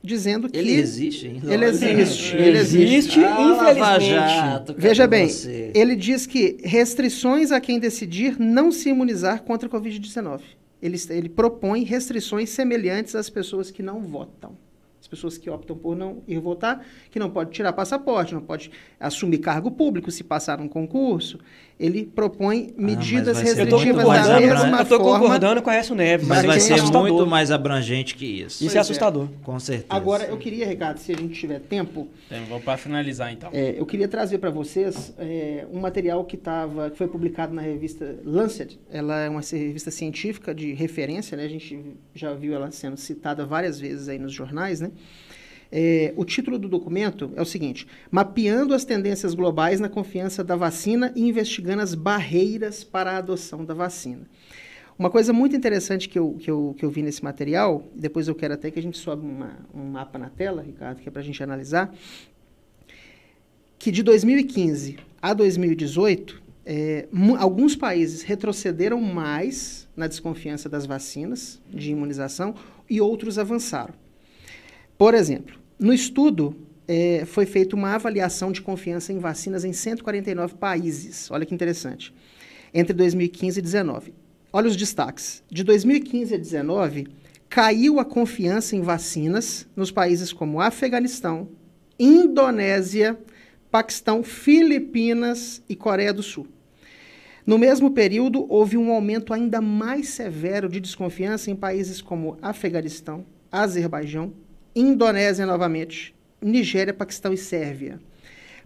[0.03, 0.57] dizendo que.
[0.57, 1.51] Ele existe ainda?
[1.53, 2.95] Ele existe, ele existe.
[2.95, 4.05] Existe, Ah, infelizmente.
[4.35, 5.71] Jato, Veja bem, você?
[5.73, 10.41] ele diz que restrições a quem decidir não se imunizar contra a Covid-19.
[10.81, 14.55] Ele, ele propõe restrições semelhantes às pessoas que não votam.
[15.07, 18.69] As pessoas que optam por não ir votar, que não pode tirar passaporte, não pode
[18.99, 21.39] assumir cargo público se passar um concurso.
[21.79, 25.19] Ele propõe medidas Ah, Eu tô restritivas muito da mais mesma eu tô forma.
[25.19, 26.27] concordando com a Aécio Neves.
[26.27, 27.01] Mas Mas vai é ser assustador.
[27.07, 28.63] muito mais abrangente que isso.
[28.65, 28.81] Isso é é.
[28.81, 29.27] assustador.
[29.43, 29.85] Com certeza.
[29.89, 33.49] Agora, eu queria, Ricardo, se a gente tiver tempo, Então, vamos para finalizar, então.
[33.53, 37.61] É, eu queria trazer para vocês é, um material que, tava, que foi publicado na
[37.61, 38.79] revista Lancet.
[38.91, 41.45] Ela é uma revista científica de referência, né?
[41.45, 41.79] a gente
[42.15, 44.81] já viu ela sendo citada várias vezes aí nos jornais.
[44.81, 44.91] Né?
[45.71, 50.55] É, o título do documento é o seguinte: Mapeando as tendências globais na confiança da
[50.55, 54.27] vacina e investigando as barreiras para a adoção da vacina.
[54.97, 58.33] Uma coisa muito interessante que eu, que eu, que eu vi nesse material, depois eu
[58.33, 61.21] quero até que a gente sobe uma, um mapa na tela, Ricardo, que é para
[61.21, 61.93] a gente analisar,
[63.77, 71.91] que de 2015 a 2018, é, alguns países retrocederam mais na desconfiança das vacinas de
[71.91, 72.55] imunização
[72.89, 73.93] e outros avançaram.
[74.97, 76.55] Por exemplo, no estudo
[76.87, 81.29] é, foi feita uma avaliação de confiança em vacinas em 149 países.
[81.29, 82.13] Olha que interessante.
[82.73, 84.13] Entre 2015 e 2019.
[84.51, 85.43] Olha os destaques.
[85.51, 87.07] De 2015 a 2019,
[87.49, 91.49] caiu a confiança em vacinas nos países como Afeganistão,
[91.99, 93.17] Indonésia,
[93.69, 96.47] Paquistão, Filipinas e Coreia do Sul.
[97.45, 103.25] No mesmo período, houve um aumento ainda mais severo de desconfiança em países como Afeganistão,
[103.51, 104.33] Azerbaijão,
[104.79, 107.99] Indonésia novamente, Nigéria, Paquistão e Sérvia.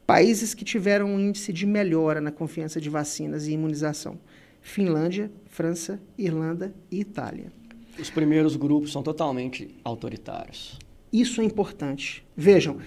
[0.06, 4.20] Países que tiveram um índice de melhora na confiança de vacinas e imunização.
[4.62, 7.54] Finlândia, França, Irlanda e Itália.
[7.98, 10.78] Os primeiros grupos são totalmente autoritários.
[11.14, 12.26] Isso é importante.
[12.36, 12.80] Vejam,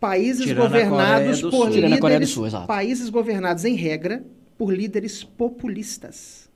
[0.00, 4.24] países Tirando governados por líderes, Sul, países governados em regra
[4.56, 6.50] por líderes populistas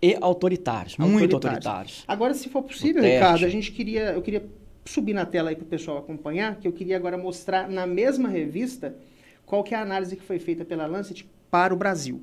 [0.00, 1.12] e autoritários, autoritários.
[1.12, 2.04] muito autoritários.
[2.06, 4.48] Agora, se for possível, Ricardo, a gente queria, eu queria
[4.90, 8.28] subir na tela aí para o pessoal acompanhar, que eu queria agora mostrar na mesma
[8.28, 8.96] revista
[9.44, 12.20] qual que é a análise que foi feita pela Lancet para o Brasil.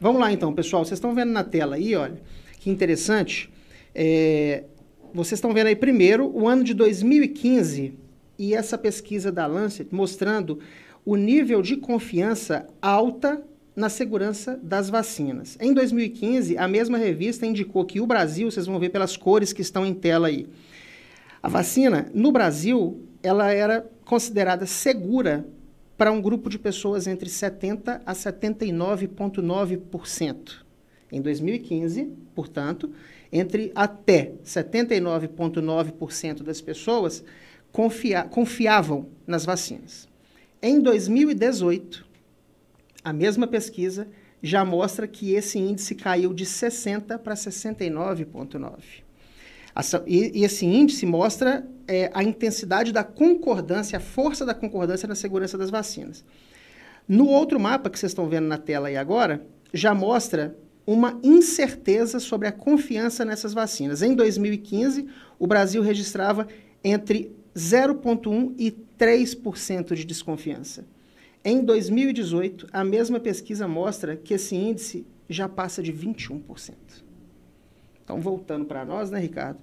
[0.00, 0.84] Vamos lá então, pessoal.
[0.84, 2.20] Vocês estão vendo na tela aí, olha,
[2.60, 3.50] que interessante.
[3.94, 4.64] É,
[5.12, 7.94] vocês estão vendo aí primeiro o ano de 2015
[8.38, 10.58] e essa pesquisa da Lancet mostrando
[11.04, 13.42] o nível de confiança alta
[13.76, 15.58] na segurança das vacinas.
[15.60, 19.62] Em 2015, a mesma revista indicou que o Brasil, vocês vão ver pelas cores que
[19.62, 20.46] estão em tela aí,
[21.44, 25.46] a vacina, no Brasil, ela era considerada segura
[25.94, 30.64] para um grupo de pessoas entre 70% a 79,9%.
[31.12, 32.90] Em 2015, portanto,
[33.30, 37.22] entre até 79,9% das pessoas
[37.70, 40.08] confia confiavam nas vacinas.
[40.62, 42.06] Em 2018,
[43.04, 44.08] a mesma pesquisa
[44.42, 49.04] já mostra que esse índice caiu de 60 para 69,9.
[50.06, 55.14] E, e esse índice mostra é, a intensidade da concordância, a força da concordância na
[55.14, 56.24] segurança das vacinas.
[57.08, 60.56] No outro mapa que vocês estão vendo na tela aí agora, já mostra
[60.86, 64.02] uma incerteza sobre a confiança nessas vacinas.
[64.02, 65.06] Em 2015,
[65.38, 66.46] o Brasil registrava
[66.82, 70.84] entre 0,1% e 3% de desconfiança.
[71.44, 76.72] Em 2018, a mesma pesquisa mostra que esse índice já passa de 21%.
[78.04, 79.58] Então, voltando para nós, né, Ricardo?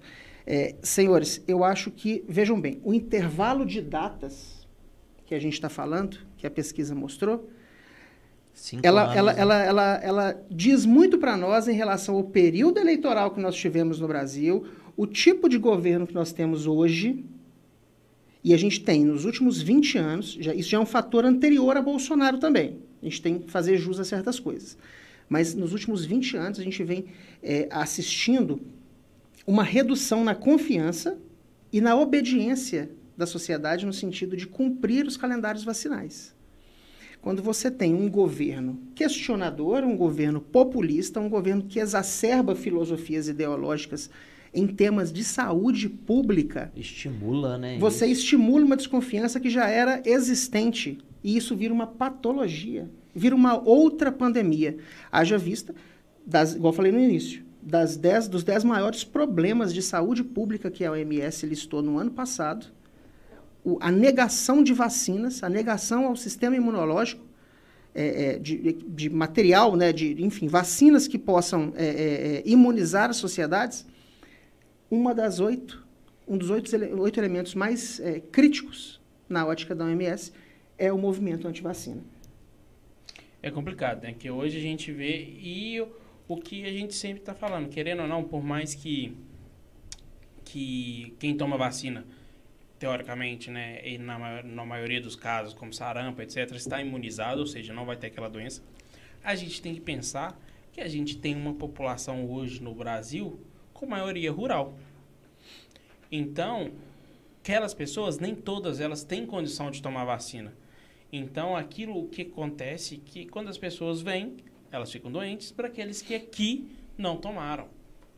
[0.45, 4.67] É, senhores, eu acho que, vejam bem, o intervalo de datas
[5.25, 7.49] que a gente está falando, que a pesquisa mostrou,
[8.84, 9.39] ela, anos, ela, né?
[9.39, 13.99] ela, ela, ela diz muito para nós em relação ao período eleitoral que nós tivemos
[13.99, 14.65] no Brasil,
[14.97, 17.23] o tipo de governo que nós temos hoje,
[18.43, 21.77] e a gente tem nos últimos 20 anos, já, isso já é um fator anterior
[21.77, 22.80] a Bolsonaro também.
[23.01, 24.77] A gente tem que fazer jus a certas coisas.
[25.32, 27.06] Mas nos últimos 20 anos a gente vem
[27.41, 28.60] é, assistindo
[29.48, 31.17] uma redução na confiança
[31.72, 36.36] e na obediência da sociedade no sentido de cumprir os calendários vacinais.
[37.22, 44.10] Quando você tem um governo questionador, um governo populista, um governo que exacerba filosofias ideológicas
[44.54, 46.74] em temas de saúde pública.
[46.76, 47.78] Estimula, né?
[47.80, 48.24] Você isso.
[48.24, 50.98] estimula uma desconfiança que já era existente.
[51.24, 54.78] E isso vira uma patologia vira uma outra pandemia.
[55.12, 55.74] Haja vista,
[56.26, 60.84] das, igual falei no início, das dez, dos 10 maiores problemas de saúde pública que
[60.84, 62.65] a OMS listou no ano passado,
[63.63, 67.24] o, a negação de vacinas, a negação ao sistema imunológico,
[67.93, 73.10] é, é, de, de, material, né, de, enfim, vacinas que possam é, é, é imunizar
[73.10, 73.86] as sociedades,
[74.89, 75.86] uma das oito,
[76.26, 80.32] um dos oito, oito elementos mais é, críticos na ótica da OMS
[80.78, 82.02] é o movimento anti-vacina
[83.41, 84.13] é complicado, né?
[84.13, 85.82] Que hoje a gente vê e
[86.27, 89.17] o que a gente sempre está falando, querendo ou não, por mais que
[90.43, 92.06] que quem toma vacina
[92.77, 97.71] teoricamente, né, e na, na maioria dos casos, como sarampo, etc., está imunizado, ou seja,
[97.71, 98.63] não vai ter aquela doença.
[99.23, 100.36] A gente tem que pensar
[100.73, 103.39] que a gente tem uma população hoje no Brasil
[103.71, 104.73] com maioria rural.
[106.12, 106.71] Então,
[107.39, 110.51] aquelas pessoas, nem todas elas têm condição de tomar vacina.
[111.12, 114.38] Então, aquilo que acontece é que quando as pessoas vêm,
[114.71, 117.67] elas ficam doentes para aqueles que aqui não tomaram,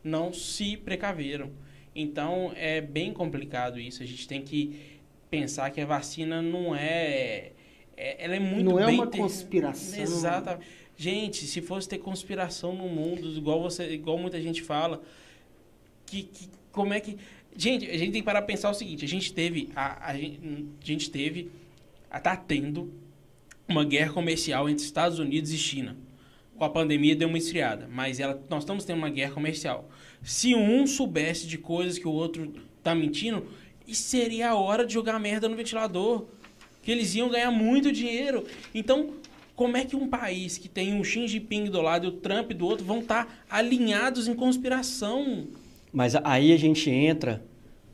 [0.02, 1.50] não se precaveram.
[1.94, 4.02] Então, é bem complicado isso.
[4.02, 4.76] A gente tem que
[5.30, 7.52] pensar que a vacina não é.
[7.96, 10.00] é- ela é muito Não é uma ter- conspiração.
[10.00, 10.66] Exatamente.
[10.96, 15.02] Gente, se fosse ter conspiração no mundo, igual você, igual muita gente fala,
[16.06, 17.16] que, que- como é que.
[17.56, 19.70] Gente, a gente tem que parar pra pensar o seguinte: a gente teve.
[19.74, 20.40] A, a gente,
[20.82, 21.50] a gente teve.
[22.16, 22.92] A- Tá tendo
[23.68, 25.96] uma guerra comercial entre Estados Unidos e China.
[26.56, 29.88] Com a pandemia deu uma esfriada, mas ela, nós estamos tendo uma guerra comercial.
[30.22, 33.44] Se um soubesse de coisas que o outro tá mentindo,
[33.92, 36.26] seria a hora de jogar merda no ventilador.
[36.82, 38.44] Que eles iam ganhar muito dinheiro.
[38.74, 39.14] Então,
[39.56, 42.52] como é que um país que tem um Xi Jinping do lado e o Trump
[42.52, 45.46] do outro vão estar alinhados em conspiração?
[45.92, 47.42] Mas aí a gente entra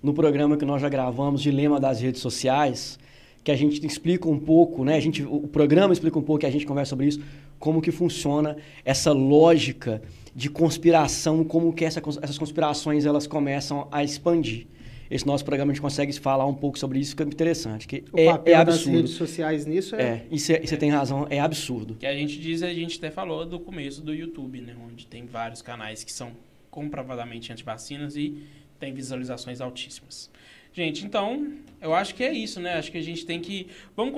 [0.03, 2.99] no programa que nós já gravamos, Dilema das Redes Sociais,
[3.43, 4.97] que a gente explica um pouco, né?
[4.97, 7.21] A gente, o programa explica um pouco, que a gente conversa sobre isso,
[7.59, 10.03] como que funciona essa lógica
[10.35, 14.67] de conspiração, como que essa, essas conspirações elas começam a expandir.
[15.11, 18.19] Esse nosso programa a gente consegue falar um pouco sobre isso, fica interessante, que O
[18.21, 18.97] é, papel é das absurdo.
[18.99, 21.97] redes sociais nisso é, É, e você tem razão, é absurdo.
[21.99, 24.77] Que a gente diz, a gente até falou do começo do YouTube, né?
[24.87, 26.31] Onde tem vários canais que são
[26.71, 28.45] comprovadamente antivacinas e
[28.79, 30.31] tem visualizações altíssimas.
[30.73, 32.75] Gente, então, eu acho que é isso, né?
[32.75, 33.69] Acho que a gente tem que.
[33.97, 34.15] Vamos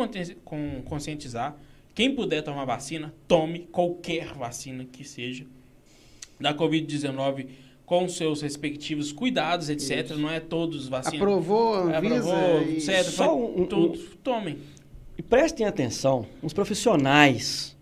[0.85, 1.57] conscientizar.
[1.95, 5.45] Quem puder tomar vacina, tome qualquer vacina que seja.
[6.41, 7.47] Da Covid-19,
[7.85, 10.11] com seus respectivos cuidados, etc.
[10.17, 11.21] Não é todos vacinas.
[11.21, 13.03] aprovou Anvisa Aprovou, e- etc.
[13.05, 13.99] Só um- um- tudo.
[14.23, 14.59] Tomem.
[15.17, 17.77] E prestem atenção, os profissionais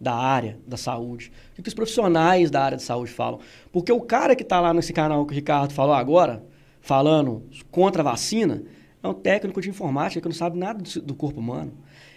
[0.00, 3.40] da área da saúde, o que, que os profissionais da área de saúde falam.
[3.72, 6.44] Porque o cara que está lá nesse canal que o Ricardo falou agora,
[6.80, 8.62] falando contra a vacina,
[9.02, 11.72] é um técnico de informática que não sabe nada do, corpo humano.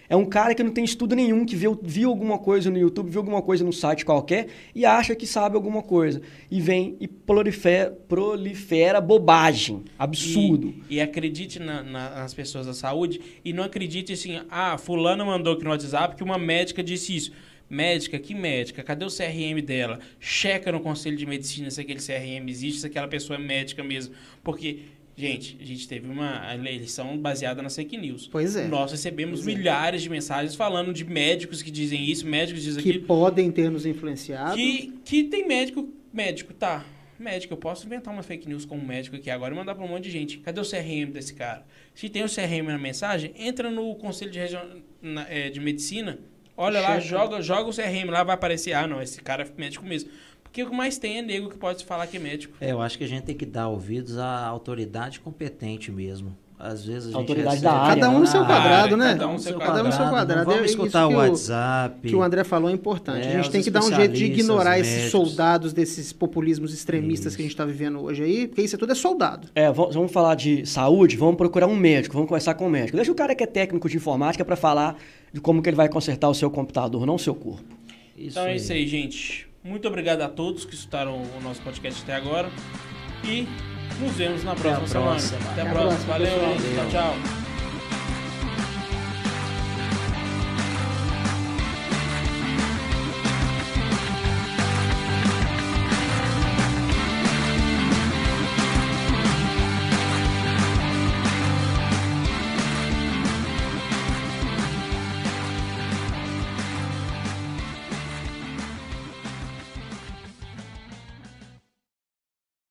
[0.08, 3.08] É um cara que não tem estudo nenhum, que viu, viu alguma coisa no YouTube,
[3.08, 6.20] viu alguma coisa no site qualquer e acha que sabe alguma coisa.
[6.50, 9.84] E vem e prolifera, prolifera bobagem.
[9.98, 10.74] Absurdo.
[10.90, 15.24] E, e acredite na- na- nas pessoas da saúde e não acredite assim, ah, fulano
[15.24, 17.32] mandou aqui no WhatsApp que uma médica disse isso.
[17.76, 18.82] Médica, que médica?
[18.82, 19.98] Cadê o CRM dela?
[20.20, 24.14] Checa no Conselho de Medicina se aquele CRM existe, se aquela pessoa é médica mesmo.
[24.44, 24.80] Porque,
[25.16, 28.28] gente, a gente teve uma eleição baseada nas fake news.
[28.30, 28.68] Pois é.
[28.68, 29.58] Nós recebemos Pois é.
[29.58, 33.06] milhares de mensagens falando de médicos que dizem isso, médicos que dizem que aquilo.
[33.06, 34.54] podem ter nos influenciado.
[34.54, 36.84] Que, que tem médico, médico, tá.
[37.18, 39.84] Médico, eu posso inventar uma fake news com um médico aqui agora e mandar para
[39.84, 40.38] um monte de gente.
[40.38, 41.64] Cadê o CRM desse cara?
[41.94, 44.60] Se tem o CRM na mensagem, entra no Conselho de, Region...
[45.00, 46.18] na- é, de Medicina,
[46.62, 49.84] olha lá, joga, joga o CRM lá, vai aparecer, ah, não, esse cara é médico
[49.84, 50.10] mesmo.
[50.42, 52.54] Porque o que mais tem é nego que pode falar que é médico.
[52.60, 56.36] É, eu acho que a gente tem que dar ouvidos à autoridade competente mesmo.
[56.64, 58.26] Às vezes a gente Autoridade recebe- da área, Cada um no né?
[58.26, 59.08] seu quadrado, né?
[59.14, 60.44] cada um no seu Cada um no seu quadrado.
[60.44, 62.08] Vamos É isso escutar o que WhatsApp.
[62.08, 63.26] que o André falou é importante.
[63.26, 65.10] É, a gente tem que dar um jeito de ignorar esses médicos.
[65.10, 67.36] soldados desses populismos extremistas Isso.
[67.36, 69.48] que a gente está vivendo hoje aí, porque isso tudo é soldado.
[69.56, 72.96] É, vamos, falar de saúde, vamos procurar um médico, vamos conversar com o médico.
[72.96, 74.96] Deixa o cara que é técnico de informática para falar
[75.32, 77.64] de como que ele vai consertar o seu computador, não o seu corpo.
[78.16, 79.48] Isso então é isso aí, gente.
[79.64, 82.48] Muito obrigado a todos que escutaram o nosso podcast até agora.
[83.24, 83.48] E
[84.00, 85.10] nos vemos na Até próxima semana.
[85.10, 85.38] próxima.
[85.38, 85.90] Até a Até a próxima.
[85.90, 86.74] próxima, Valeu, gente.
[86.74, 87.41] Tchau, tchau.